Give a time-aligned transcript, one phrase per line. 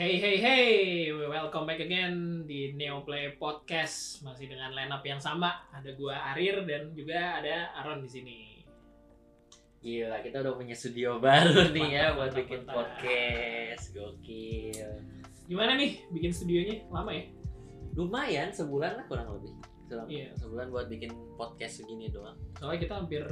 [0.00, 0.68] Hey hey hey,
[1.12, 5.60] welcome back again di Neoplay Podcast masih dengan lineup yang sama.
[5.76, 8.38] Ada gua Arir dan juga ada Aaron di sini.
[9.80, 12.76] Gila, kita udah punya studio baru nih ya Mantap, buat mantap, bikin mantap.
[12.80, 13.84] podcast.
[13.92, 14.90] Gokil.
[15.44, 16.76] Gimana nih bikin studionya?
[16.88, 17.24] Lama ya?
[17.92, 19.52] Lumayan sebulan lah kurang lebih.
[19.84, 20.28] Sebulan, Iya.
[20.40, 22.40] sebulan buat bikin podcast segini doang.
[22.56, 23.24] Soalnya kita hampir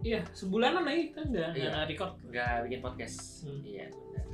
[0.00, 1.84] iya sebulanan lagi kita nggak Iya.
[1.84, 2.12] record.
[2.32, 3.44] Nggak bikin podcast.
[3.44, 3.60] Hmm.
[3.60, 4.24] Iya, benar.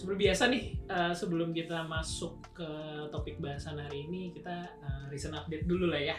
[0.00, 2.70] Seperti biasa nih, eh, sebelum kita masuk ke
[3.12, 6.16] topik bahasan hari ini, kita eh, recent update dulu lah ya.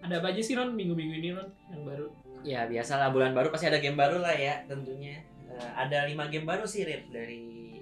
[0.00, 2.08] Ada apa aja sih Ron minggu-minggu ini Ron yang baru?
[2.40, 5.20] Ya, biasalah bulan baru pasti ada game baru lah ya tentunya.
[5.52, 7.76] Eh, ada 5 game baru sih Rit dari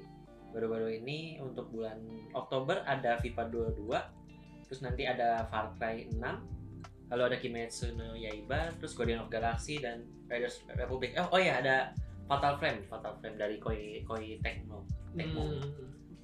[0.51, 2.03] baru-baru ini untuk bulan
[2.35, 3.47] Oktober ada FIFA
[3.79, 6.19] 22 terus nanti ada Far Cry 6
[7.15, 11.61] lalu ada Kimetsu no Yaiba terus Guardian of Galaxy dan Raiders Republic oh, oh ya
[11.61, 11.93] ada
[12.25, 15.61] Fatal Frame Fatal Frame dari Koi Koi Tecmo Hmm.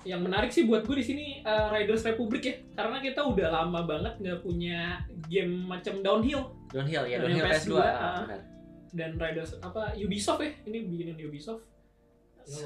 [0.04, 3.88] Yang menarik sih buat gue di sini eh, Riders Republic ya, karena kita udah lama
[3.88, 5.00] banget nggak punya
[5.32, 8.16] game macam downhill Downhill ya Downhill Downhill PS2, PS2 ah, ah.
[8.28, 8.40] benar
[8.94, 11.64] dan Riders apa Ubisoft ya, ini bikinan Ubisoft.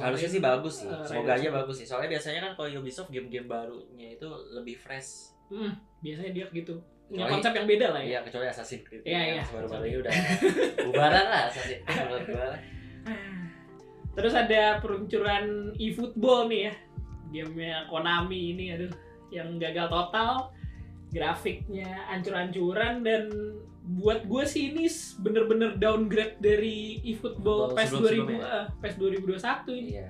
[0.02, 3.14] harusnya sih bagus sih Eh, semoga Riders aja bagus sih soalnya biasanya kan kalau Ubisoft
[3.14, 5.72] game-game barunya itu lebih fresh Hmm,
[6.04, 6.76] biasanya dia gitu.
[7.08, 8.08] Punya konsep yang beda lah ya.
[8.08, 9.42] Iya kecuali Assassin's Creed Iya, iya.
[9.48, 10.12] baru-baru ini udah
[10.84, 12.48] bubaran lah Assassin's Creed menurut gua.
[14.18, 15.44] Terus ada peluncuran
[15.78, 16.74] eFootball nih ya.
[17.28, 18.90] Gamenya Konami ini aduh
[19.30, 20.50] yang gagal total.
[21.08, 23.32] Grafiknya ancur-ancuran dan
[23.88, 24.84] buat gue sih ini
[25.16, 28.40] bener-bener downgrade dari eFootball Football PES 2000 sebelum-sebelumnya.
[28.44, 29.92] eh, PES 2021 ini.
[29.96, 30.08] Iya.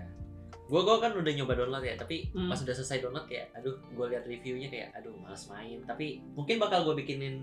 [0.68, 2.50] Gua gua kan udah nyoba download ya, tapi Hmm.
[2.50, 5.80] pas udah selesai download kayak aduh gua lihat reviewnya kayak aduh males main.
[5.86, 7.40] Tapi mungkin bakal gua bikinin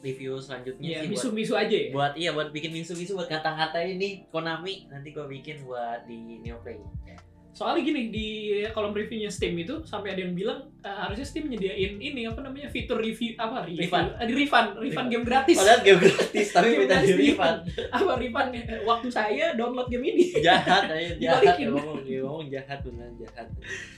[0.00, 1.88] review selanjutnya Iya, sih buat misu-misu aja ya.
[1.92, 6.80] buat iya buat bikin misu-misu buat ngata-ngatain nih Konami nanti gua bikin buat di Neoplay.
[7.04, 7.16] Ya.
[7.50, 8.26] Soalnya gini di
[8.70, 12.70] kolom reviewnya Steam itu sampai ada yang bilang eh, harusnya Steam nyediain ini apa namanya
[12.70, 14.06] fitur review apa review Refund.
[14.22, 15.06] di refund, refund Refund.
[15.10, 15.56] game gratis.
[15.58, 17.58] Padahal game gratis tapi Game minta di refund.
[17.90, 20.38] apa refund eh, waktu saya download game ini.
[20.38, 23.46] jahat aja jahat ya ngomong ngomong jahat beneran jahat.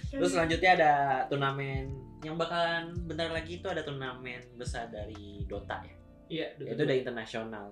[0.08, 0.92] Terus selanjutnya ada
[1.28, 1.92] turnamen
[2.22, 5.94] yang bakalan bentar lagi itu ada turnamen besar dari Dota ya.
[6.32, 7.66] Iya, Itu udah internasional.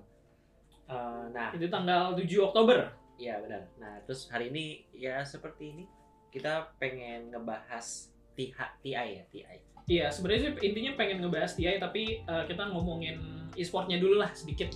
[0.84, 2.99] Eh, nah, itu tanggal 7 Oktober.
[3.20, 3.68] Iya benar.
[3.76, 5.84] Nah, terus hari ini ya seperti ini
[6.32, 8.50] kita pengen ngebahas TI,
[8.80, 9.58] TI ya, TI.
[9.90, 13.20] Iya, sebenarnya sih intinya pengen ngebahas TI tapi eh, kita ngomongin
[13.58, 14.72] e-sportnya dulu lah sedikit.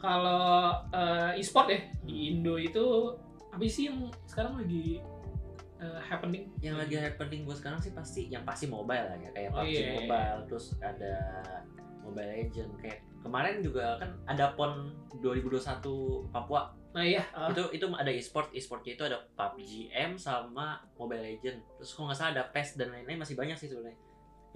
[0.00, 3.12] Kalau eh, e-sport ya di Indo itu
[3.50, 5.02] apa sih yang sekarang lagi
[5.82, 6.48] eh, happening?
[6.62, 9.74] Yang lagi happening buat sekarang sih pasti yang pasti mobile lah ya, kayak Oh, PUBG
[9.74, 9.94] iya, iya.
[9.98, 11.14] Mobile, terus ada
[12.06, 14.88] Mobile Legend kayak kemarin juga kan ada PON
[15.20, 16.72] 2021 Papua.
[16.96, 21.60] Nah iya, eh, itu itu ada e-sport e-sportnya itu ada PUBG M sama Mobile Legend
[21.76, 24.00] terus kalau nggak salah ada PES dan lain-lain masih banyak sih sebenarnya.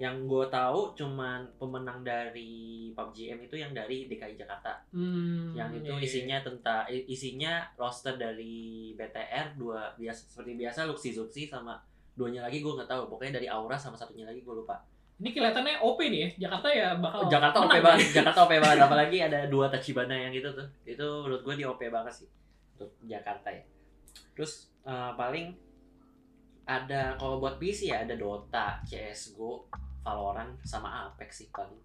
[0.01, 4.81] Yang gue tahu cuman pemenang dari PUBG M itu yang dari DKI Jakarta.
[4.89, 6.03] Hmm, yang itu iya, iya.
[6.03, 11.77] isinya tentang i- isinya roster dari BTR dua biasa seperti biasa Luxi Zuxi sama
[12.17, 13.05] duanya lagi gue nggak tahu.
[13.13, 14.81] Pokoknya dari Aura sama satunya lagi gue lupa
[15.21, 16.29] Ini kelihatannya OP nih ya.
[16.49, 18.11] Jakarta ya bakal Jakarta OP banget ya.
[18.21, 21.81] Jakarta OP banget apalagi ada dua Tachibana yang gitu tuh itu menurut gue di OP
[21.93, 22.27] banget sih
[22.75, 23.63] untuk Jakarta ya
[24.33, 25.53] terus eh, paling
[26.65, 29.67] ada kalau buat PC ya ada Dota CSGO
[30.03, 31.77] Valorant sama Apex sih paling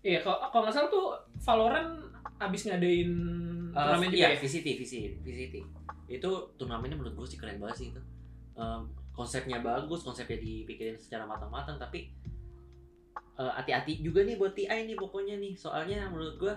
[0.00, 1.12] Iya, kalau kalau nggak salah tuh
[1.44, 1.92] Valorant
[2.40, 3.12] abis ngadain
[3.70, 4.38] Eh, turnamen juga iya, ya.
[4.42, 5.54] VCT, VCT, VCT.
[6.10, 8.02] Itu turnamennya menurut gue sih keren banget sih itu.
[8.58, 8.82] Em,
[9.20, 12.08] konsepnya bagus, konsepnya dipikirin secara matang-matang, tapi
[13.36, 15.52] eh, hati-hati juga nih buat TI nih pokoknya nih.
[15.54, 16.52] Soalnya menurut gue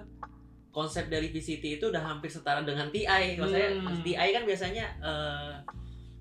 [0.70, 3.36] konsep dari VCT itu udah hampir setara dengan TI.
[3.38, 4.00] Saya Hmm.
[4.00, 4.86] TI kan biasanya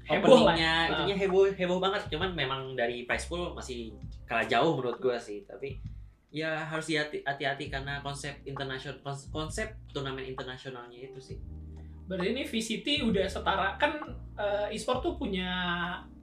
[0.02, 0.50] Heboh lah.
[0.50, 0.90] openingnya Ah.
[0.92, 2.02] itunya heboh heboh banget.
[2.08, 5.42] Cuman memang dari price pool masih kalah jauh menurut gue sih.
[5.42, 5.78] Tapi
[6.28, 6.88] ya harus
[7.22, 11.38] hati-hati karena konsep internasional kons- konsep turnamen internasionalnya itu sih
[12.02, 14.00] Berarti ini VCT udah setara kan
[14.34, 15.48] eh, e-sport tuh punya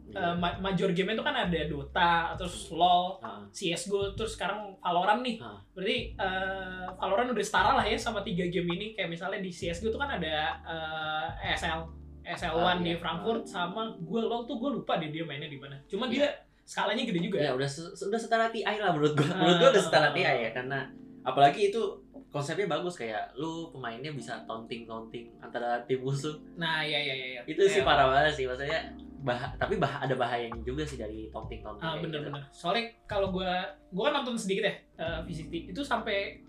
[0.10, 0.20] Iya.
[0.24, 5.20] eh, ma- major game itu kan ada Dota, terus LoL, Ah, CS:GO, terus sekarang Valorant
[5.20, 5.38] nih.
[5.38, 5.58] Ah.
[5.72, 8.88] Berarti eh, Valorant udah setara lah ya sama tiga game ini.
[8.92, 11.86] Kayak misalnya di CS:GO tuh kan ada eh, ESL,
[12.22, 12.98] ESL1 Ah, di iya.
[12.98, 15.78] Frankfurt sama gue LoL tuh gue lupa deh dia mainnya di mana.
[15.86, 16.12] Cuma Iya.
[16.12, 16.28] dia
[16.64, 19.42] skalanya gede juga ya udah se- udah setara TI lah menurut Ah.
[19.42, 20.86] menurut gua udah setara TI ya karena
[21.20, 21.82] apalagi itu
[22.30, 27.42] konsepnya bagus kayak lu pemainnya bisa taunting taunting antara tim musuh Nah, iya iya iya.
[27.44, 28.82] itu sih Kayak- parah banget sih maksudnya
[29.20, 32.08] bah tapi bah ada bahayanya juga sih dari taunting taunting Ah kayak gitu.
[32.16, 32.42] bener-bener.
[32.50, 33.52] Soalnya kalau gua
[33.90, 36.40] gua kan nonton sedikit ya eh, VCT itu sampai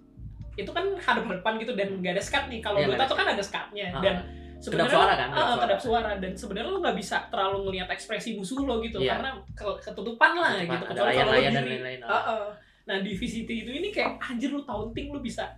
[0.52, 2.60] itu kan hadap-hadapan gitu dan nggak ada skat nih.
[2.60, 3.98] Kalau Iya, Dota tuh kan ada skatnya Ah.
[4.00, 4.14] dan
[4.60, 5.62] sebenarnya suara kan, kedap ah, suara.
[5.64, 9.16] kedap suara dan sebenarnya lu nggak bisa terlalu ngelihat ekspresi musuh lo gitu Iya.
[9.16, 11.70] karena ke- ketutupan lah Ketutupan, gitu Kecuali kalau lo diri.
[11.72, 12.00] lain-lain.
[12.04, 12.46] Ah, ah.
[12.82, 15.48] nah di VCT itu ini kayak anjir lu taunting lu bisa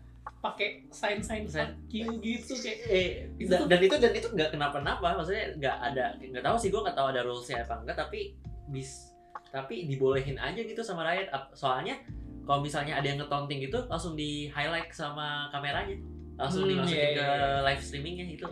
[0.43, 1.23] pakai Sign.
[1.47, 5.55] fuck you gitu kayak eh Itu da- tuh- dan itu dan itu nggak kenapa-napa maksudnya
[5.55, 8.35] nggak ada nggak tahu sih gue nggak tahu ada rulesnya apa enggak tapi
[8.67, 9.15] bis
[9.49, 11.94] tapi dibolehin aja gitu sama rakyat soalnya
[12.43, 15.94] kalau misalnya ada yang ngetonting gitu langsung di highlight sama kameranya
[16.35, 17.59] langsung Hmm, dimasukin iya, ke iya, iya.
[17.62, 18.49] live streamingnya itu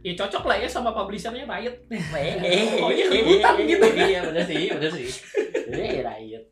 [0.00, 1.76] ya cocok lah ya sama publishernya Riot
[2.80, 3.84] oh iya, keributan gitu.
[3.90, 5.08] iya bener sih bener sih
[5.68, 6.44] jadi rakyat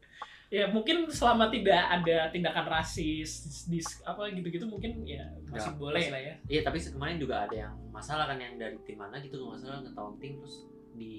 [0.52, 3.32] ya mungkin selama tidak ada tindakan rasis
[3.64, 7.56] dis apa gitu-gitu mungkin ya masih Ya, boleh lah ya iya tapi kemarin juga ada
[7.58, 10.56] yang masalah kan yang dari tim mana gitu kalau nggak salah ngetaunting terus
[10.93, 11.14] di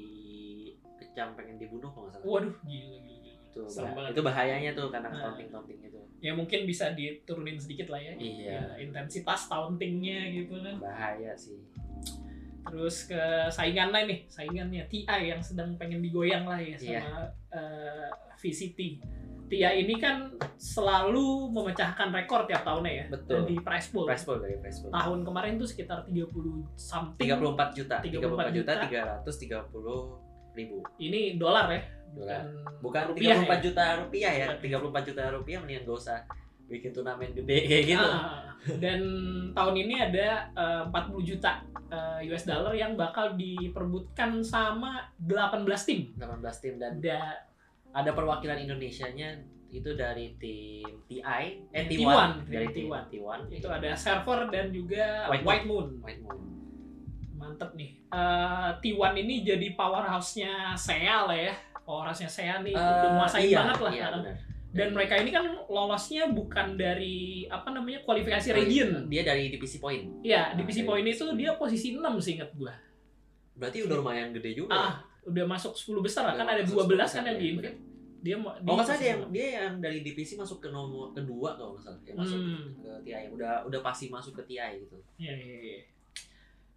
[0.96, 3.34] kecam pengen dibunuh kalau nggak salah waduh gila gila, gila.
[3.44, 5.22] itu, bah- itu bahayanya tuh karena Nah.
[5.24, 8.48] taunting taunting itu ya mungkin bisa diturunin sedikit lah ya, Iya.
[8.48, 11.58] Ya, intensitas tauntingnya gitu kan bahaya sih
[12.64, 13.20] terus ke
[13.50, 17.02] saingan lain nih saingannya TI yang sedang pengen digoyang lah ya Iya.
[17.02, 17.18] sama
[17.52, 18.80] eh, VCT
[19.54, 23.46] TI ini kan selalu memecahkan rekor tiap tahunnya ya Betul.
[23.46, 26.26] di prize pool price pool dari price pool tahun kemarin tuh sekitar 30
[26.74, 29.54] something 34 juta 34 34 juta juta.
[29.70, 31.82] 330 ribu ini dolar ya
[32.14, 32.46] Dolar.
[32.78, 33.58] bukan rupiah 34 ya?
[33.60, 35.02] juta rupiah ya Bukan.
[35.02, 36.20] 34 juta rupiah mendingan gak usah
[36.64, 39.02] bikin turnamen gede kayak gitu Ah, dan
[39.52, 41.52] tahun ini ada eh, 40 juta
[41.88, 46.00] eh, US dollar yang bakal diperbutkan sama 18 tim.
[46.16, 47.34] 18 tim dan Da,
[47.94, 49.38] ada perwakilan Indonesianya
[49.70, 51.22] itu dari tim TI
[51.68, 52.06] eh T1, T1
[52.44, 53.06] dari dari tim T1.
[53.08, 55.88] T1 itu ada server dan juga White White, Moon.
[55.88, 56.04] Moon.
[56.04, 56.40] White Moon
[57.34, 57.92] Mantep nih.
[58.08, 61.54] Eh, T1 ini jadi powerhouse-nya SEA lah ya.
[61.80, 63.92] Powerhouse-nya SEA nih udah Eh, menguasai iya, banget lah.
[63.92, 64.36] iya, benar.
[64.74, 69.06] dan Dari- mereka ini kan lolosnya bukan dari apa namanya kualifikasi region.
[69.06, 72.50] dia dari divisi poin Ya, Nah, divisi dari poin itu dia posisi 6 sih ingat
[72.54, 72.74] gua.
[73.54, 74.94] berarti udah lumayan gede juga Ah,
[75.26, 76.34] udah masuk 10 besar lah.
[76.34, 77.78] Udah kan ada masuk 12 10 kan yang besar, di invite.
[78.20, 81.50] Dia mau Oh nggak salah dia yang dia yang dari divisi masuk ke nomor kedua
[81.54, 82.68] kalau nggak salah yang masuk Hmm.
[82.78, 84.96] ke TI udah udah pasti masuk ke TI gitu.
[85.18, 85.80] Iya, iya, iya.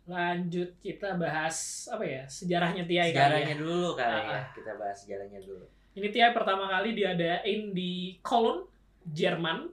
[0.05, 1.57] Lanjut kita bahas
[1.89, 3.59] apa ya sejarahnya TI kali Sejarahnya ya.
[3.59, 4.45] dulu kali Ah, ya ah.
[4.53, 5.67] kita bahas sejarahnya dulu.
[5.93, 8.71] Ini TI pertama kali diadain di Cologne,
[9.05, 9.67] Jerman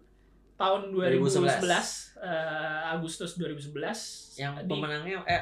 [0.55, 1.89] tahun 2011, 2011.
[2.19, 4.33] eh, Agustus 2011.
[4.35, 5.41] Yang Di- pemenangnya eh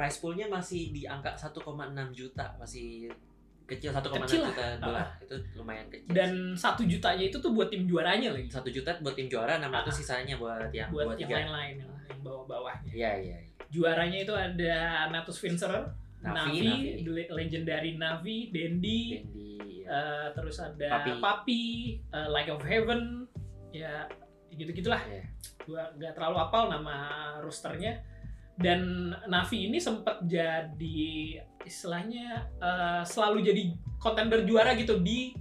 [0.00, 1.60] prize poolnya masih di angka 1,6
[2.10, 3.12] juta masih
[3.66, 4.48] kecil 1,6 Kecil lah.
[4.48, 6.08] juta dolar itu lumayan kecil.
[6.08, 8.48] dan satu jutanya itu tuh buat tim juaranya lagi.
[8.48, 9.92] satu juta buat tim juara 600 Ah.
[9.92, 12.90] sisanya buat yang Buat buat yang lain-lain yang, bawah-bawahnya.
[12.90, 13.36] Iya iya.
[13.38, 13.52] iya.
[13.68, 14.74] Juaranya itu ada
[15.08, 15.84] Natus Fincerer,
[16.18, 19.92] Navi, Navi, Navi, le- legendary Navi, Dendi, Dendi, ya.
[19.92, 21.10] eh, terus ada Papi.
[21.16, 21.62] Papi,
[22.08, 23.24] eh, Like of Heaven,
[23.70, 24.08] ya
[24.50, 24.98] gitu gitulah.
[25.02, 25.22] Iya.
[25.62, 26.96] Gua nggak terlalu hafal nama
[27.38, 27.94] rosternya.
[28.60, 28.80] Dan
[29.26, 31.08] Navi ini sempat jadi
[31.60, 32.26] istilahnya
[32.56, 33.62] eh, selalu jadi
[33.96, 35.32] kontender juara gitu di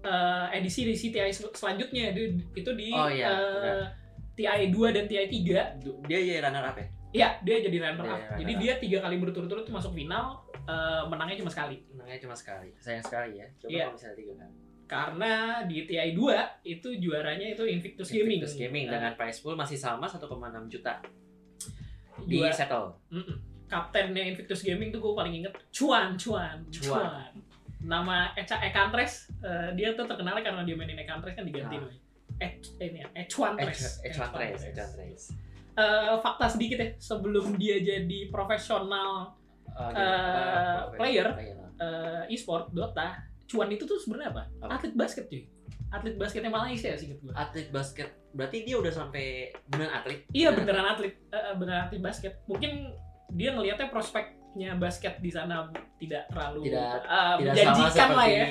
[0.00, 3.76] eh, edisi edisi TI sel- selanjutnya Di- itu di Oh, iya, benar.
[4.34, 6.86] TI 2 dan TI 3 Du- dia jadi runner up ya?
[7.14, 8.10] Iya, dia jadi runner up.
[8.12, 8.60] runner Jadi up.
[8.60, 11.78] dia tiga kali berturut-turut masuk final, eh, menangnya cuma sekali.
[11.88, 12.70] Menangnya cuma sekali.
[12.76, 13.46] Sayang sekali ya.
[13.56, 13.82] Coba Iya.
[13.84, 14.54] kalau misalnya tiga kali.
[14.84, 15.32] Karena
[15.64, 18.38] di TI 2 itu juaranya itu Invictus Gaming.
[18.38, 20.28] Invictus Gaming dengan prize pool masih sama 1,6
[20.68, 21.00] juta
[22.24, 22.86] di Juara- settle.
[23.10, 23.36] Mm-mm.
[23.64, 27.00] Kaptennya Invictus Gaming tuh gue paling inget Cuan, Cuan, Cuan.
[27.00, 27.32] Cuan.
[27.80, 31.80] Nama Eca Ekantres, eh, dia tuh terkenalnya karena dia mainin Ekantres kan diganti Ah.
[31.80, 32.00] namanya.
[32.34, 33.08] Eh, eh, ini ya.
[35.74, 39.34] Eh, fakta sedikit ya, sebelum dia jadi profesional
[39.66, 41.28] apa- apa- player.
[41.34, 41.58] player.
[41.74, 44.42] eh, e-sport Dota, Cuan itu tuh sebenarnya apa?
[44.62, 44.78] Apa?
[44.78, 45.42] Atlet basket cuy.
[45.94, 47.34] Atlet basketnya Malaysia sih gitu gue.
[47.34, 48.10] Atlet basket.
[48.30, 50.26] Berarti dia udah sampai beneran atlet.
[50.28, 52.42] Iya beneran atlet, eh, beneran atlet basket.
[52.44, 52.90] Mungkin
[53.30, 57.02] dia ngelihatnya prospeknya basket di sana tidak terlalu Tidak-
[57.40, 58.46] menjanjikan lah ya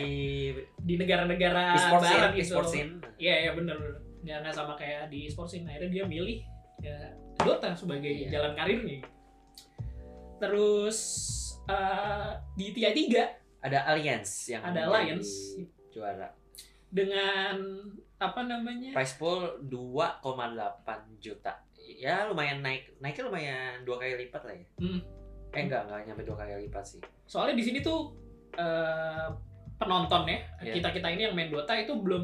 [0.78, 2.64] di negara-negara e-sport barat gitu.
[2.64, 2.92] scene.
[3.16, 3.76] Iya iya bener.
[4.24, 5.68] Nggak, nggak sama kayak di e-sport scene.
[5.68, 6.40] Akhirnya dia milih
[6.80, 6.96] ya
[7.36, 8.40] Dota sebagai Iya.
[8.40, 9.04] jalan karirnya.
[10.40, 10.98] Terus
[11.64, 13.24] eh, di TI 3
[13.64, 15.56] Ada Alliance yang Ada Alliance.
[15.90, 16.28] juara.
[16.94, 17.56] Dengan
[18.16, 18.94] apa namanya?
[18.94, 20.40] Prize pool 2,8
[21.18, 21.54] juta.
[21.76, 22.96] Ya lumayan naik.
[22.98, 24.68] Naiknya lumayan dua kali lipat lah ya.
[24.78, 25.00] Hmm.
[25.52, 27.02] Eh enggak, enggak nyampe dua kali lipat sih.
[27.26, 28.14] Soalnya di sini tuh
[28.54, 29.28] eh,
[29.74, 30.74] penonton ya, Iya.
[30.74, 32.24] kita kita ini yang main Dota itu belum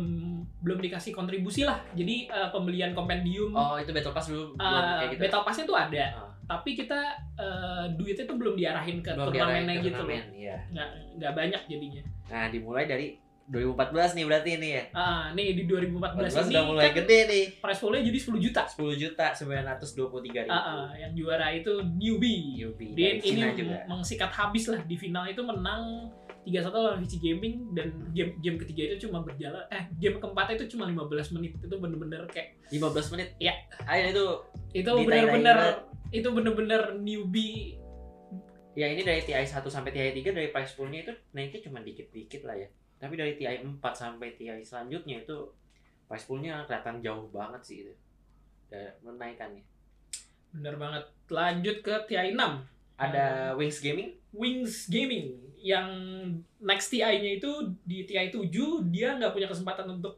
[0.60, 1.82] belum dikasih kontribusi lah.
[1.92, 5.22] Jadi eh, pembelian kompendium, Oh, itu Battle Pass belum, belum eh, kayak gitu.
[5.26, 6.30] Battle Pass-nya tuh ada, Ah.
[6.48, 7.00] tapi kita
[7.36, 10.08] eh, duitnya tuh belum diarahin ke Belum diarahin turnamennya ke gitu loh.
[10.08, 10.58] turnamen, iya.
[10.70, 12.04] Nggak nggak banyak jadinya.
[12.30, 13.08] Nah, dimulai dari
[13.50, 14.84] 2014 nih berarti ini ya.
[14.94, 17.46] Ah, nih di 2014 14 ini udah mulai kan gede nih.
[17.58, 18.62] prize poolnya jadi 10 juta.
[18.70, 20.54] 10 juta 923 ribu.
[20.54, 22.62] Ah, ah, yang juara itu newbie.
[22.62, 23.90] Yubi Dia ini juga.
[23.90, 26.14] mengsikat habis lah di final itu menang
[26.46, 30.78] 3-1 lawan VC Gaming dan game game ketiga itu cuma berjalan eh game keempat itu
[30.78, 33.34] cuma 15 menit itu bener-bener kayak 15 menit.
[33.42, 33.54] Iya.
[33.90, 34.26] Ayo itu
[34.86, 35.58] itu bener-bener
[36.10, 37.78] itu bener-bener newbie
[38.78, 42.46] ya ini dari TI 1 sampai TI 3 dari price poolnya itu naiknya cuma dikit-dikit
[42.46, 42.70] lah ya.
[43.00, 45.38] Tapi dari TI 4 sampai TI selanjutnya itu
[46.06, 47.94] price poolnya kelihatan jauh banget sih itu.
[48.70, 49.64] Dan menaikannya.
[50.50, 52.42] bener banget lanjut ke TI 6
[52.98, 55.86] Ada Wings Gaming Wings Gaming yang
[56.58, 57.52] next TI-nya itu
[57.86, 58.50] di TI 7
[58.90, 60.18] dia nggak punya kesempatan untuk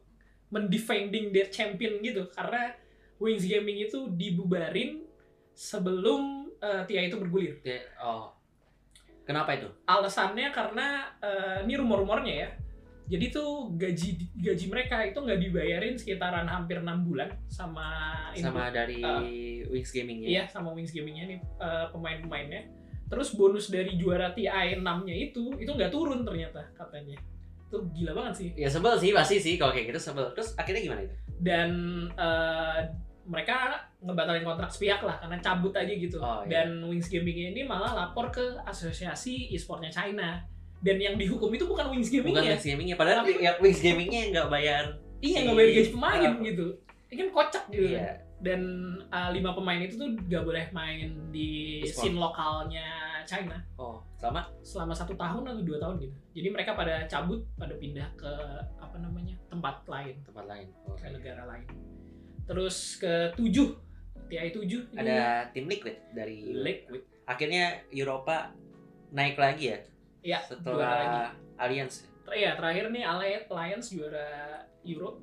[0.52, 2.72] mendefending their champion gitu karena
[3.18, 5.06] Wings Gaming itu dibubarin
[5.54, 7.62] sebelum eh, TI itu bergulir.
[8.02, 8.34] Oh.
[9.22, 9.70] Kenapa itu?
[9.86, 12.50] Alasannya karena eh, ini rumor-rumornya ya.
[13.08, 17.88] Jadi tuh gaji gaji mereka itu nggak dibayarin sekitaran hampir enam bulan sama
[18.32, 19.20] ini Sama dari Ah.
[19.68, 20.28] Wings Gaming ya.
[20.30, 22.62] Iya sama Wings Gamingnya nih eh, pemain-pemainnya.
[23.12, 27.20] Terus bonus dari juara TI 6-nya itu itu nggak turun ternyata katanya.
[27.68, 28.50] Itu gila banget sih.
[28.56, 30.32] Ya sebel sih pasti sih kalau kayak gitu sebel.
[30.32, 31.16] Terus akhirnya gimana itu?
[31.40, 31.70] Dan
[32.16, 32.80] eh,
[33.22, 36.18] mereka ngebatalin kontrak sepihak lah karena cabut aja gitu.
[36.18, 36.64] Oh, iya.
[36.66, 40.42] Dan Wings Gaming ini malah lapor ke asosiasi e-sportnya China.
[40.82, 42.52] Dan yang dihukum itu bukan Wings Gaming Bukan ya.
[42.52, 44.86] Wings Gamingnya, padahal Tapi- ya, Wings Gamingnya nggak bayar.
[45.22, 46.34] Iya si- nggak bayar gaji pemain Ah.
[46.42, 46.68] gitu.
[47.06, 47.86] Ini kan kocak gitu.
[47.92, 48.10] Iya.
[48.42, 48.62] Dan
[49.06, 51.94] eh, lima pemain itu tuh gak boleh main di E-sport.
[52.02, 52.90] scene lokalnya
[53.22, 53.54] China.
[53.78, 56.16] Oh, sama selama satu tahun atau dua tahun gitu.
[56.34, 58.34] Jadi mereka pada cabut, pada pindah ke
[58.82, 60.68] apa namanya tempat lain, tempat lain.
[60.84, 61.14] Oh, ke iya.
[61.14, 61.70] negara lain.
[62.44, 63.78] Terus ke tujuh,
[64.26, 67.04] TI tujuh Ada tim Liquid dari Liquid.
[67.24, 68.50] Akhirnya Eropa
[69.12, 69.78] naik lagi ya
[70.22, 70.54] Ya, juara lagi.
[70.54, 71.96] setelah Alliance.
[72.28, 75.20] Iya, terakhir nih Alliance juara Euro,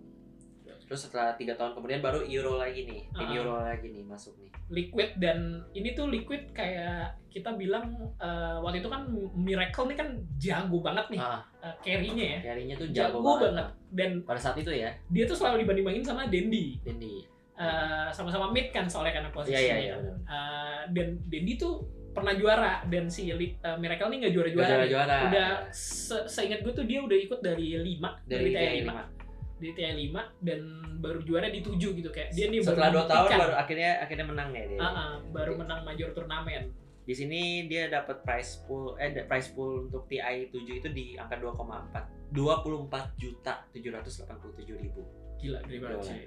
[0.88, 3.36] Terus setelah tiga tahun kemudian baru Euro lagi nih, tim Ah.
[3.36, 4.48] Euro lagi nih masuk nih.
[4.72, 5.38] Liquid dan
[5.72, 10.08] ini tuh Liquid kayak kita bilang eh, waktu itu kan Miracle nih kan
[10.40, 12.38] jago banget nih Ah, eh, carry-nya ya.
[12.42, 13.68] carry-nya tuh Jago, jago, banget.
[13.92, 16.80] Dan Pada saat itu ya, dia tuh selalu dibanding-bandingin sama Dendi.
[16.80, 17.20] Dendi.
[17.52, 19.60] Eh, sama-sama mid kan soalnya karena Iya posisinya.
[19.60, 19.94] iya iya.
[19.98, 20.16] benar.
[20.24, 21.84] Uh, dan Dendi tuh
[22.18, 23.38] pernah juara dan si uh,
[23.76, 25.16] Miracle nih nggak juara Udah juara juara.
[25.26, 29.58] udah se seingat gue tuh dia udah ikut dari 5 dari TI TI 5 5.
[29.58, 30.60] dari TI 5 dan
[30.98, 33.38] baru juara di 7 gitu kayak dia nih Setelah baru dua tahun membuktikan.
[33.40, 34.78] baru akhirnya akhirnya menang ya dia.
[34.78, 36.62] Ah, ah, baru menang major turnamen
[37.02, 41.38] Di sini dia dapat prize pool eh prize pool untuk TI 7 itu di angka
[41.38, 45.00] 2,4 24 juta 787 ribu.
[45.38, 46.20] gila gede banget sih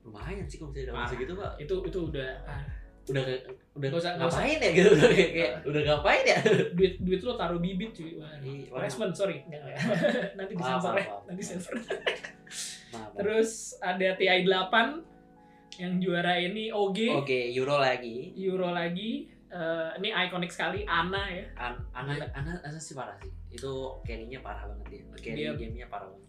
[0.00, 1.52] Lumayan sih kalau bisa dapat segitu, Pak.
[1.60, 2.62] itu itu udah ah,
[3.10, 3.22] Udah
[3.70, 4.90] udah Nggak usah- ngapain ya gitu.
[4.92, 6.38] Udah kayak, kayak udah ngapain ya?
[6.72, 8.16] duit duit lo taruh bibit cuy.
[8.16, 8.66] Wah, Iya.
[8.68, 9.42] Placement, sorry.
[10.38, 11.06] Nanti disensor ya.
[11.24, 11.72] nanti sensor
[13.12, 15.06] terus ada TI 8
[15.78, 18.34] yang juara ini OG Oke, Euro lagi.
[18.36, 19.30] Euro lagi.
[19.46, 21.42] Eh, ini ikonik sekali Ana ya.
[21.56, 23.30] An Ana Ana Ana sih parah sih.
[23.48, 25.02] Itu carry-nya parah banget dia.
[25.16, 26.28] Carry Dia- game-nya parah banget.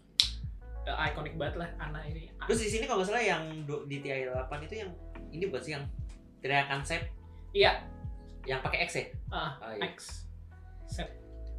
[0.84, 2.30] Eh, ikonik banget lah Ana ini.
[2.40, 3.42] Terus di sini kalau nggak salah yang
[3.84, 4.90] di TI 8 itu yang
[5.28, 5.84] ini bukan sih yang
[6.42, 7.06] teriakan set
[7.52, 7.86] iya
[8.42, 9.06] yang pakai X ya?
[9.30, 9.86] ah Oh, iya.
[9.88, 10.26] X
[10.86, 11.08] set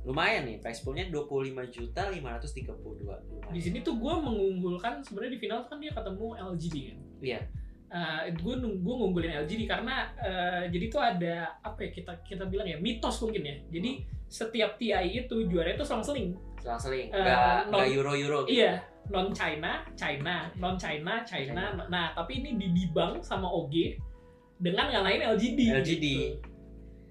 [0.03, 2.75] Lumayan nih, price poolnya 25 juta 532.
[2.99, 3.23] Lumayan.
[3.49, 7.39] di sini tuh gue mengunggulkan sebenarnya di final kan dia ketemu LGD kan Iya.
[8.33, 12.75] gue nunggu ngunggulin LGD karena eh, jadi tuh ada apa ya kita kita bilang ya
[12.75, 13.91] mitos mungkin ya jadi
[14.25, 18.57] setiap TI itu juara itu selang-seling selang-seling, Eh, nggak non- nggak euro-euro gitu.
[18.57, 23.99] iya non China China non China China nah tapi ini didibang sama OG
[24.63, 26.05] dengan ngalahin LGD LGD.
[26.07, 26.39] gitu.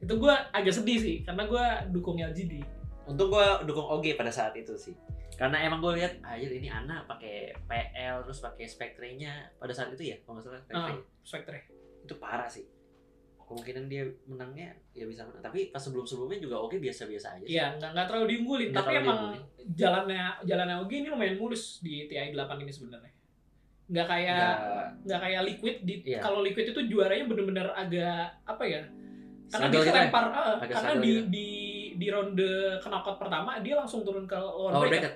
[0.02, 4.54] itu gue agak sedih sih karena gue dukung LGD Untung gua dukung OG pada saat
[4.54, 4.94] itu sih.
[5.34, 10.14] Karena emang gue lihat aja ini anak pakai PL terus pakai Spectre-nya pada saat itu
[10.14, 10.92] ya, kalau nggak salah Spectre.
[10.94, 10.98] Ah.
[11.24, 11.58] Spectre
[12.06, 12.68] Itu parah sih.
[13.42, 17.44] Kemungkinan dia menangnya ya bisa menang, tapi pas sebelum-sebelumnya juga OG biasa-biasa aja.
[17.44, 19.42] Iya, nggak nggak terlalu diunggulin, tapi terlalu emang diunggulin.
[19.76, 23.12] jalannya jalannya OG ini lumayan mulus di TI 8 ini sebenarnya.
[23.92, 24.48] Nggak kayak
[25.04, 26.18] Nggak- kayak Liquid di Iya.
[26.18, 28.80] kalau Liquid itu juaranya bener-bener agak apa ya?
[29.46, 30.00] Karena dia gitu ya?
[30.00, 30.08] eh,
[30.58, 31.22] Agak karena di gitu.
[31.28, 31.48] di
[31.92, 35.12] di ronde knockout pertama dia langsung turun ke lower Lower bracket.
[35.12, 35.14] bracket.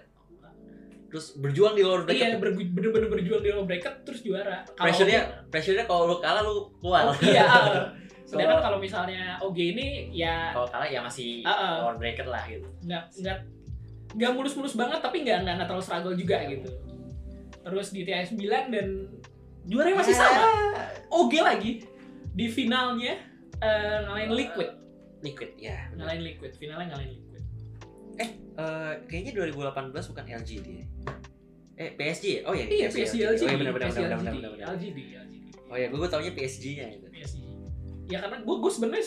[1.06, 2.37] Terus berjuang di lower Iya, bracket.
[2.37, 4.61] ber- bener-bener berjuang di lower bracket terus juara.
[4.71, 7.09] Pressure-nya pressure-nya kalau lu kalah lu keluar.
[7.09, 7.42] Oh, iya.
[7.42, 7.88] ah.
[8.28, 11.75] Sedangkan kalau misalnya OG ini ya Kalau kalah ya masih Ah, ah.
[11.80, 12.66] lower bracket lah gitu.
[12.83, 13.38] nggak nggak
[14.12, 16.68] nggak mulus-mulus banget tapi nggak nggak terlalu struggle juga gitu.
[17.66, 18.38] Terus di TI 9
[18.70, 18.87] dan
[19.64, 20.46] juaranya masih sama.
[21.08, 21.73] OG lagi
[22.30, 23.18] di finalnya
[23.58, 24.70] eh, ngalahin Liquid,
[25.20, 25.90] Liquid ya.
[25.92, 27.42] ngalahin Liquid, finalnya ngalahin Liquid.
[28.56, 30.85] Eh, kayaknya 2018 bukan LG dia.
[31.76, 32.40] Eh PSG ya?
[32.46, 33.42] Oh ya, Iya, PSG LGD.
[33.42, 34.37] Oh iya benar benar PSG benar benar LGD.
[34.38, 34.50] benar.
[34.54, 34.66] benar.
[34.73, 35.44] LGD, LGD.
[35.66, 37.06] Oh ya, gue gue taunya PSG-nya itu.
[37.11, 37.37] PSG.
[38.06, 39.04] Ya karena gue gue sebenarnya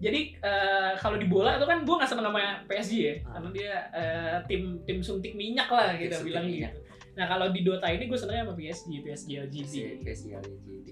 [0.00, 3.36] jadi eh, kalau di bola itu kan gue nggak sama PSG ya, Ah.
[3.36, 6.72] karena dia eh, tim tim suntik minyak lah kita suntik bilang minyak.
[6.72, 6.89] gitu.
[7.12, 9.74] Nah kalau di Dota ini gue senengnya sama PSG, PSG LGD.
[10.00, 10.88] PSG LGD.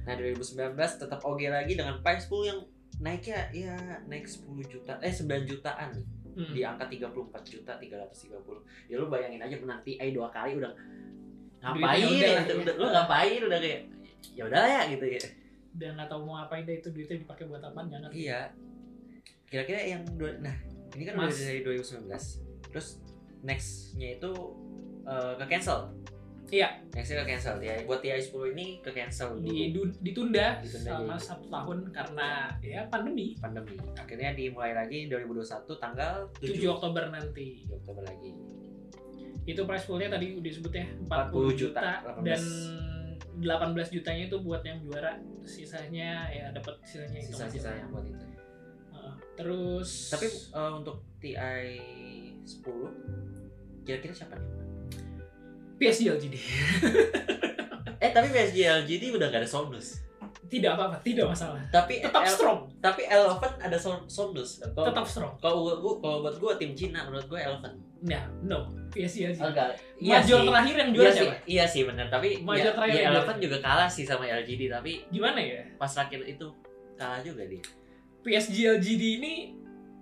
[0.00, 2.60] Nah 2019 tetap oke lagi dengan price pool yang
[2.98, 6.54] naiknya ya naik 10 juta eh 9 jutaan nih Hmm.
[6.54, 7.10] di angka 34
[7.44, 10.70] juta 330 ya lu bayangin aja menang TI dua kali udah
[11.60, 12.54] ngapain udah ya, udah, ya.
[12.54, 13.80] udah- lu ngapain udah kayak
[14.30, 15.20] ya udah ya gitu ya
[15.70, 18.10] Dan nggak tahu mau ngapain deh itu duitnya dipakai buat apa jangan.
[18.10, 18.46] iya
[19.44, 20.54] kira-kira yang dua, nah
[20.92, 21.34] ini kan Mas.
[21.34, 22.06] udah dari 2019
[22.64, 22.88] terus
[23.42, 24.30] nextnya itu
[25.04, 25.80] eh, ke cancel
[26.50, 26.66] Iya.
[26.90, 29.70] nextnya ke cancel ya buat TI 10 ini ke cancel dulu Di,
[30.02, 31.22] ditunda, Ditunda selama jadi.
[31.22, 32.28] satu tahun karena
[32.58, 33.38] ya pandemi.
[33.38, 35.46] pandemi akhirnya dimulai lagi 2021
[35.78, 37.62] tanggal 7 7, Oktober nanti.
[37.70, 38.34] Oktober lagi
[39.46, 42.26] Itu price poolnya tadi udah disebutnya 40 40 juta, juta, 18.
[42.26, 42.42] dan
[43.40, 45.22] 18 jutanya itu buat yang juara.
[45.46, 47.30] Sisanya ya dapat sisanya itu.
[47.30, 48.26] sisa-sisa yang buat itu
[49.38, 51.64] terus tapi eh, untuk TI
[52.44, 52.60] 10
[53.88, 54.69] kira-kira siapa nih
[55.80, 56.34] PSG LGD
[58.04, 60.04] eh tapi PSG LGD udah gak ada Somnus
[60.46, 61.62] tidak apa-apa, tidak masalah.
[61.70, 65.30] tapi Tetap El- strong, tapi Eleven ada Som- Somnus tetap strong.
[65.38, 69.44] kalau gua, gua- kalau buat gua tim Cina menurut gua Eleven Nah, no, PSG LGD.
[69.44, 69.70] enggak.
[70.00, 71.36] Major terakhir yang juara iya sih siapa?
[71.46, 74.92] iya sih benar tapi Major ya, terakhir ya Eleven juga kalah sih sama LGD tapi
[75.06, 75.62] Gimana ya?
[75.76, 76.46] pas terakhir itu
[76.96, 77.62] kalah juga dia.
[78.20, 79.32] PSG LGD ini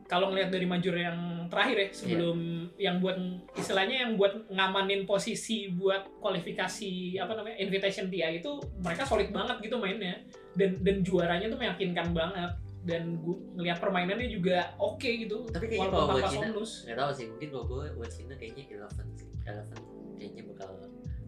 [0.09, 2.38] kalau ngelihat dari major yang terakhir ya sebelum
[2.75, 2.88] Iya.
[2.88, 3.17] yang buat
[3.55, 9.61] istilahnya yang buat ngamanin posisi buat kualifikasi apa namanya invitation TI itu mereka solid banget
[9.61, 10.17] gitu mainnya.
[10.57, 12.57] Dan dan juaranya tuh meyakinkan banget.
[12.88, 15.45] Dan gue ngelihat permainannya juga oke gitu.
[15.53, 19.07] Tapi kayaknya kalau buat Cina- nggak tahu sih mungkin kalau gue buat Cina kayaknya Eleven
[19.12, 19.29] sih.
[19.45, 19.79] Eleven
[20.17, 20.69] kayaknya bakal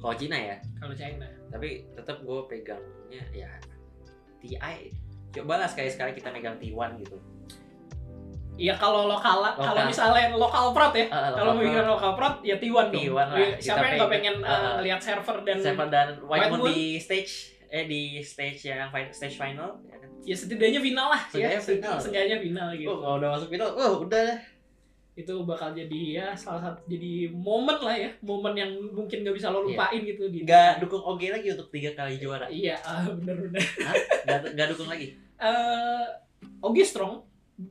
[0.00, 0.56] kalau Cina ya.
[0.80, 1.28] Kalau China.
[1.52, 3.50] Tapi tetap gue pegangnya ya
[4.40, 4.88] TI
[5.30, 7.18] coba lah sekali sekali kita megang T1 gitu
[8.60, 9.88] Iya kalau lokal kalau Lokal.
[9.88, 13.16] misalnya lokal prot ya Ah, kalau mau lokal bikin lokal prot ya T1 dong T1
[13.16, 13.26] lah.
[13.32, 16.68] Kita siapa yang nggak pengen- uh, lihat server dan Seven dan White Moon Moon.
[16.68, 17.32] di stage
[17.66, 20.10] eh di stage yang stage final ya kan?
[20.20, 21.96] ya setidaknya final lah ya Setidaknya final.
[21.96, 24.38] setidaknya final gitu Oh, kalau udah masuk final, oh udah lah.
[25.12, 29.48] itu bakal jadi ya salah satu jadi momen lah ya momen yang mungkin nggak bisa
[29.48, 29.68] lo Iya.
[29.70, 32.44] lupain gitu di Nggak dukung OG lagi untuk tiga kali juara.
[32.46, 33.96] iya ah, bener-bener Hah?
[34.22, 35.06] Nggak, nggak dukung lagi.
[35.38, 36.04] eh
[36.58, 37.24] Ogi strong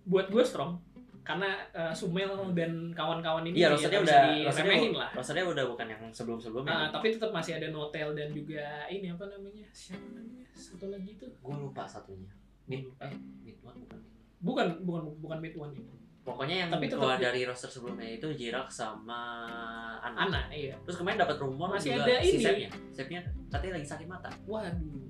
[0.05, 0.77] buat gue strong
[1.19, 5.65] karena eh, Sumel dan kawan-kawan ini Iya, ya rosternya udah rosternya, diremehin lah rosternya udah
[5.69, 6.73] bukan yang sebelum-sebelumnya.
[6.73, 11.11] Ah, tapi tetap masih ada Notel dan juga ini apa namanya siapa namanya satu lagi
[11.21, 12.33] tuh gue lupa satunya.
[12.65, 13.13] Mid, eh,
[13.45, 13.99] mid one bukan.
[14.41, 18.69] bukan bukan bukan mid one itu Pokoknya yang Tapi keluar dari roster sebelumnya itu Jirak
[18.69, 19.21] sama
[20.03, 20.29] Ana.
[20.29, 22.43] Ana iya Terus kemarin dapat rumor Masih juga ada si ini.
[22.43, 22.69] Sepnya.
[22.93, 24.29] Sepnya katanya lagi sakit mata.
[24.45, 25.09] waduh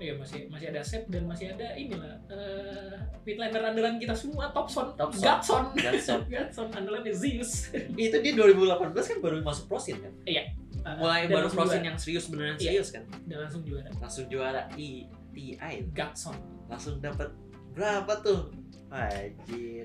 [0.00, 4.96] Iya masih masih ada Sep dan masih ada inilah eh midlaner andalan kita semua Topson,
[4.96, 5.20] Topson.
[5.20, 6.20] Gatson, Gatson.
[6.24, 7.68] Gatson andalannya Zeus.
[7.94, 10.12] itu dia 2018 kan baru masuk prosin kan?
[10.24, 10.48] Eh,
[10.96, 11.88] Mulai dan baru prosin juara.
[11.92, 12.64] yang serius beneran Iya.
[12.72, 13.04] serius kan?
[13.28, 13.88] dan langsung juara.
[13.94, 16.36] Langsung juara di TI Gatson.
[16.66, 17.28] langsung dapat
[17.70, 18.56] berapa tuh?
[18.88, 19.84] Anjir.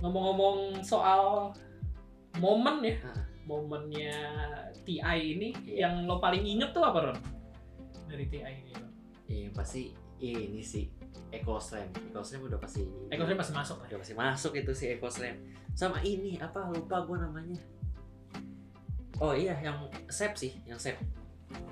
[0.00, 1.54] Ngomong-ngomong soal
[2.36, 3.22] momen ya, Ah.
[3.44, 4.16] momennya
[4.82, 4.98] TI
[5.32, 5.86] ini Iya.
[5.86, 7.18] yang lo paling inget tuh apa Ron?
[8.06, 8.72] Dari TI ini.
[8.74, 8.91] Ron?
[9.32, 9.88] Iya pasti
[10.20, 10.92] ini sih
[11.32, 11.88] Eco Slam.
[12.12, 13.86] Eco Slam udah pasti Eko Slam masih masuk lah.
[13.88, 15.36] udah pasti masuk itu si Eco Slam.
[15.72, 17.56] Sama ini apa lupa gua namanya.
[19.24, 21.00] Oh iya yang Sep sih, yang Sep.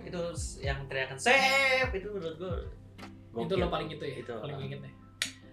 [0.09, 0.33] Itu
[0.65, 2.57] yang teriakan Sep itu menurut gua
[3.45, 4.35] Itu lo paling itu ya, Itu.
[4.41, 4.93] paling inget ya.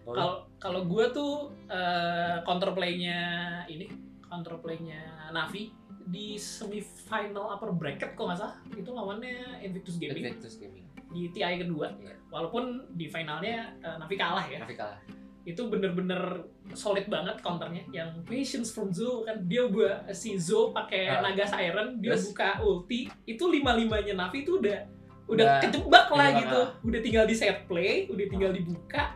[0.08, 3.20] Oh, Kalau kalau gue tuh eh, counterplay-nya
[3.67, 3.91] ini,
[4.24, 5.76] counterplay-nya Navi
[6.08, 10.87] di semifinal upper bracket kok nggak salah itu lawannya Invictus Gaming Invictus Gaming.
[11.10, 12.13] Di TI kedua Iya.
[12.28, 15.00] walaupun di finalnya eh, Navi kalah ya Tapi kalah.
[15.43, 16.43] itu bener-bener
[16.74, 21.24] solid banget counternya yang patience from Zo kan dia buat si Zo pakai Ah.
[21.24, 22.28] naga siren dia Terus?
[22.28, 24.84] buka ulti itu lima limanya Navi itu udah
[25.26, 26.67] udah Udah kejebak lah gitu ah.
[26.82, 29.15] udah tinggal di set play udah tinggal dibuka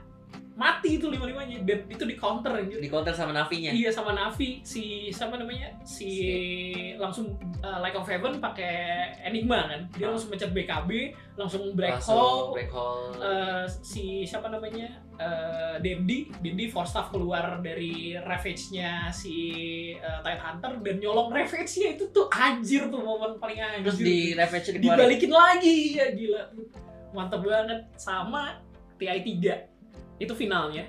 [0.62, 2.78] mati itu lima limanya dan itu di counter anjir.
[2.78, 3.74] Di counter sama Navinya.
[3.74, 4.62] Iya sama Navi.
[4.62, 5.74] Si sama namanya?
[5.82, 6.12] Si
[7.02, 8.78] langsung uh, Like of Heaven pakai
[9.26, 9.90] Enigma kan?
[9.98, 10.14] Dia Ah.
[10.14, 10.92] langsung mencet BKB
[11.34, 12.54] langsung black Langsung hole.
[12.54, 13.10] Black hole.
[13.18, 15.02] Eh, si siapa namanya?
[15.18, 16.30] Uh, Dendi.
[16.38, 19.34] Dendi force staff keluar dari ravage-nya si
[19.98, 23.90] uh, Titan Hunter dan nyolong ravage-nya itu tuh anjir tuh momen paling anjir.
[23.90, 26.54] Terus di Ravage dibalikin lagi ya gila.
[27.18, 27.82] Mantep banget.
[27.98, 28.62] Sama
[29.02, 29.71] TI 3
[30.22, 30.86] itu finalnya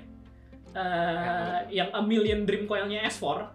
[0.73, 3.45] Eh, yang A Million Dream Coil-nya S4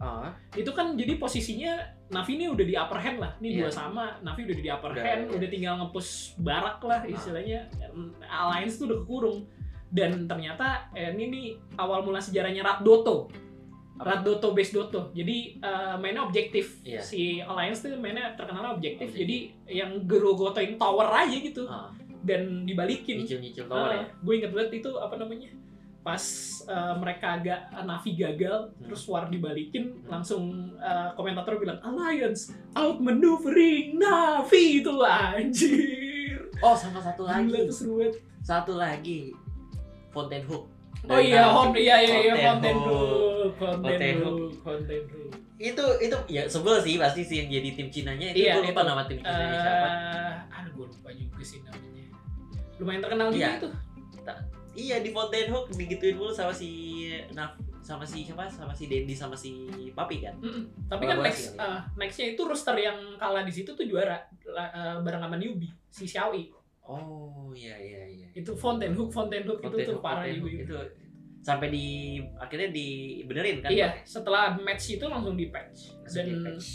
[0.00, 0.24] Oh,
[0.56, 1.76] itu kan jadi posisinya
[2.08, 3.36] Navi ini udah di upper hand lah.
[3.36, 3.58] Ini Iya.
[3.64, 5.36] dua sama, Navi udah di upper Udah, hand, iya.
[5.36, 7.68] udah tinggal nge-push barak lah istilahnya.
[8.24, 9.44] Alliance tuh udah kekurung.
[9.92, 13.28] Dan ternyata eh, ini nih awal mula sejarahnya Ratdoto.
[14.00, 14.24] Apa?
[14.24, 15.12] Ratdoto base Doto.
[15.12, 16.80] Jadi eh, mainnya objektif.
[16.80, 17.04] Iya.
[17.04, 19.12] Si Alliance tuh mainnya terkenal objektif.
[19.12, 19.20] Objektif.
[19.20, 19.36] Jadi
[19.68, 21.92] yang gerogotoin tower aja gitu oh.
[22.22, 23.20] Dan dibalikin.
[23.20, 24.04] nyicil-nyicil tower ya.
[24.06, 25.50] gue inget banget itu apa namanya
[26.00, 26.24] pas
[26.64, 28.82] uh, mereka agak Navi gagal Hmm.
[28.82, 30.08] terus war dibalikin Hmm.
[30.10, 30.42] langsung
[30.76, 37.64] uh, komentator bilang Alliance outmaneuvering Navi itu anjir Oh, sama satu gila lagi.
[37.64, 39.32] tuh seru banget Satu lagi.
[40.10, 40.64] Fountain Hook.
[41.02, 41.48] oh iya.
[41.48, 43.52] Hon iya iya iya Fountain Fountain Hook.
[43.54, 47.88] Fountain Fountain Hook Fountain Hook Itu itu ya sebel sih pasti sih yang jadi tim
[47.90, 48.88] Cinanya itu Iya, gue lupa itu.
[48.90, 49.88] nama tim Cinanya siapa.
[49.88, 52.04] Eh, aduh gue lupa juga sih namanya
[52.80, 53.52] lumayan terkenal juga Iya.
[53.60, 53.70] itu
[54.70, 57.02] Iya di Fountain Hook digituin mulu sama si
[57.34, 60.38] Naf sama si siapa sama si Dendi sama si Papi kan.
[60.38, 60.86] Mm-mm.
[60.86, 61.66] Tapi kan next ya?
[61.66, 66.06] uh, nextnya itu roster yang kalah di situ tuh juara uh, bareng sama newbie si
[66.06, 66.54] Xiaoyi.
[66.86, 68.26] Oh iya iya iya.
[68.30, 70.76] Itu Fountain Hook, Fountain Hook Fountain itu tuh parah juga Hook itu.
[71.40, 71.86] sampai di
[72.38, 73.72] akhirnya dibenerin kan.
[73.74, 75.96] Iya, setelah match itu langsung di patch.
[76.06, 76.68] Langsung di Dan patch.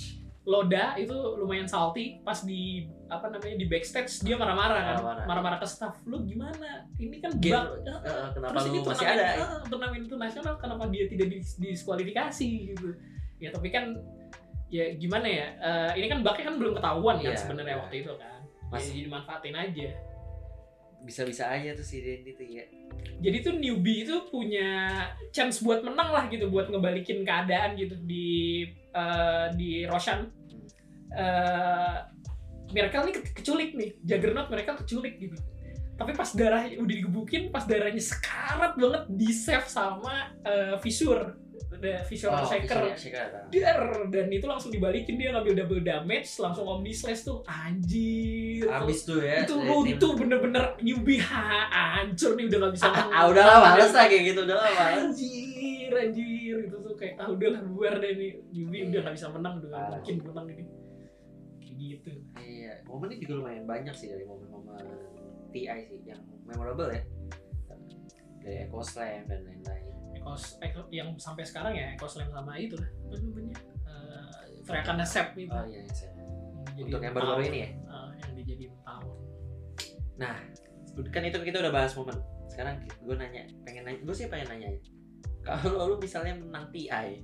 [0.45, 5.57] Loda itu lumayan salty pas di apa namanya di backstage dia marah-marah kan, Marah-marah.
[5.57, 6.01] ke staff.
[6.03, 6.89] Lu gimana?
[6.95, 7.53] Ini kan Game.
[7.53, 9.25] Eh, eh, kenapa Terus ini masih ada?
[9.31, 12.97] eh, turnamen internasional kenapa dia tidak dis- diskualifikasi gitu
[13.35, 13.91] ya tapi kan
[14.67, 17.81] ya gimana ya eh, ini kan baknya kan belum ketahuan kan Iya, sebenarnya iya.
[17.81, 19.89] waktu itu kan Masih- jadi dimanfaatin aja
[21.01, 22.65] Bisa-bisa aja tuh si Dendi tuh ya.
[23.19, 24.97] jadi tuh newbie itu punya
[25.29, 30.25] chance buat menang lah gitu buat ngebalikin keadaan gitu di eh, di Roshan
[31.11, 31.95] eh
[32.75, 35.39] Miracle nih ke- keculik nih Juggernaut Miracle keculik gitu
[35.95, 41.39] tapi pas darah udah digebukin pas darahnya sekarat banget di save sama eh, Fissure
[41.71, 43.47] ada Fissure Oh, Shaker Shaker.
[43.49, 43.79] Dar!
[44.07, 49.19] dan itu langsung dibalikin dia ngambil double damage langsung Omni Slash tuh anjir Abis tuh
[49.19, 49.43] ya.
[49.43, 53.57] itu tim- tuh bener-bener newbie ha, hancur nih udah gak bisa Ah, ah, udah lah
[53.61, 54.99] males lah kayak gitu udah lah males.
[55.05, 59.53] anjir anjir itu tuh kayak ah udahlah bubar deh nih newbie udah gak bisa menang
[59.57, 60.63] udah gak mungkin menang ini
[61.75, 62.09] kayak gitu
[62.39, 64.85] Iya, momennya juga lumayan banyak sih dari momen-momen
[65.51, 67.03] TI sih yang memorable ya.
[68.39, 69.83] Dari Echo Slam dan lain-lain.
[70.61, 75.27] Eko- yang sampai sekarang ya Echo Slam sama itu lah apa namanya Eh, teriakan Sep
[75.37, 75.83] itu Oh iya.
[76.75, 77.69] Jadi Untuk yang baru-baru ini ya?
[77.87, 79.15] Ah, yang dijadiin tahun
[81.11, 82.15] Kan itu kita udah bahas momen.
[82.47, 84.71] Sekarang gue nanya, pengen nanya, gue sih pengen nanya.
[85.43, 87.19] Kalau lu misalnya menang TI,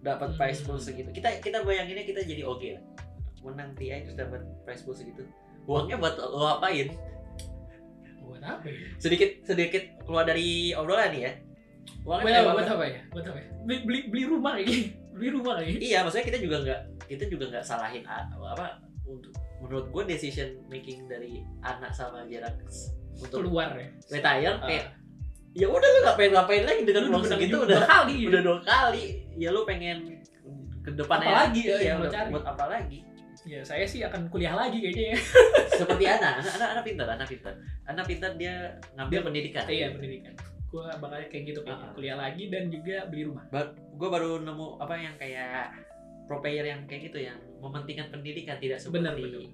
[0.00, 0.38] dapat Hmm.
[0.38, 1.08] prize pool segitu.
[1.10, 2.84] Kita kita bayanginnya kita jadi oke lah.
[3.44, 5.22] Menang TI terus dapat prize pool segitu.
[5.64, 6.88] Uangnya buat lo apain?
[8.24, 11.32] buat apa ya Sedikit sedikit keluar dari obrolan nih ya.
[12.02, 14.80] Uangnya buat, apa, buat apa ya buat apa ya beli beli, beli rumah gini
[15.14, 19.86] beli rumah gini Iya, maksudnya kita juga nggak kita juga nggak salahin apa untuk menurut
[19.88, 22.56] gue decision making dari anak sama jarak
[23.14, 24.64] untuk keluar ya retire Ah.
[24.64, 24.86] kayak
[25.52, 28.28] ya udah lu ngapain ngapain lagi dengan uang segitu udah kali ya.
[28.28, 29.04] udah dua kali
[29.36, 29.98] ya lu pengen
[30.80, 32.28] ke depannya Apa lagi ya lo udah cari?
[32.32, 32.98] buat apa lagi
[33.44, 35.18] ya saya sih akan kuliah lagi kayaknya ya.
[35.74, 37.54] Seperti anak anak anak, anak pintar anak pintar.
[37.84, 38.54] Anak pintar dia
[38.94, 39.62] ngambil Dia- pendidikan.
[39.66, 40.32] iya pendidikan.
[40.68, 41.92] Gue bakal kayak gitu kayaknya Ah.
[41.94, 43.44] kuliah lagi dan juga beli rumah.
[43.94, 45.70] Gue baru nemu apa yang kayak
[46.24, 49.44] pro player yang kayak gitu yang mementingkan pendidikan tidak seperti Benar, benar.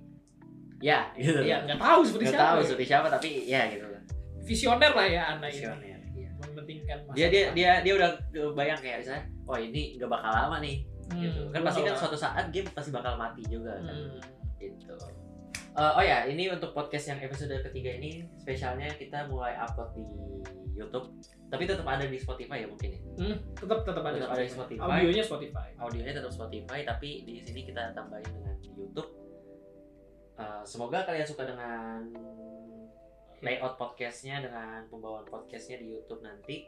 [0.81, 1.41] ya gitu.
[1.43, 2.65] Ya nggak tahu seperti nggak siapa tahu ya.
[2.65, 3.85] seperti siapa tapi ya gitu.
[3.85, 4.03] Lah
[4.41, 6.29] visioner lah ya anak ini visioner iya.
[6.41, 8.11] mementingkan masa dia dia dia dia udah
[8.51, 10.77] bayang kayak misalnya oh ini nggak bakal lama nih
[11.11, 14.21] Hmm, gitu kan gua pasti kan suatu saat game pasti bakal mati juga kan Hmm.
[14.57, 14.95] gitu.
[15.71, 20.03] Eh, oh ya ini untuk podcast yang episode ketiga ini spesialnya kita mulai upload di
[20.73, 21.15] YouTube
[21.47, 23.01] tapi tetap ada di Spotify ya mungkin ya?
[23.17, 24.83] Hmm, tetap tetap ada, Tetap ada di Spotify.
[24.83, 25.69] audionya Spotify.
[25.77, 29.11] Audionya tetap Spotify tapi di sini kita tambahin dengan YouTube.
[30.37, 32.07] Eh, semoga kalian suka dengan
[33.41, 36.67] layout podcastnya dengan pembawaan podcastnya di YouTube nanti.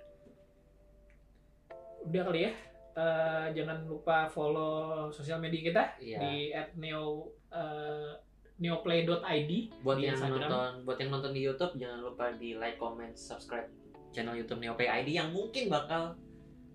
[2.03, 2.53] Udah kali ya
[2.93, 6.19] Eh, jangan lupa follow sosial media kita Iya.
[6.21, 6.35] di
[6.77, 8.13] @neo eh,
[8.59, 9.51] neoplay.id
[9.81, 10.45] buat yang Instagram.
[10.45, 13.67] nonton buat yang nonton di YouTube jangan lupa di like comment subscribe
[14.11, 16.15] channel YouTube Neopay ID yang mungkin bakal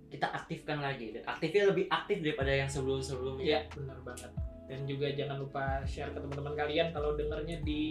[0.08, 4.32] kita aktifkan lagi dan aktifnya lebih aktif daripada yang sebelum sebelumnya Iya, benar banget.
[4.68, 7.84] Dan juga jangan lupa share ke teman-teman kalian kalau dengarnya di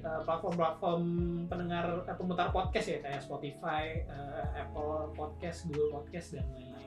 [0.00, 1.02] uh, platform-platform
[1.46, 6.85] pendengar eh, pemutar podcast ya kayak Spotify, uh, Apple Podcast, Google Podcast dan lain-lain.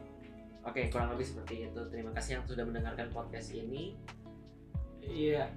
[0.69, 3.97] Oke kurang lebih seperti itu terima kasih yang sudah mendengarkan podcast ini
[5.09, 5.49] Iya.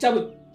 [0.00, 0.45] Cabut.